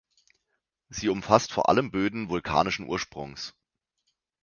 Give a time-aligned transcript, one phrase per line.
[0.89, 3.53] Sie umfasst vor allem Böden vulkanischen Ursprungs.